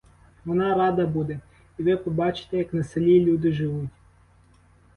[0.45, 1.39] Вона рада буде,
[1.77, 3.89] і ви побачите, як на селі люди живуть.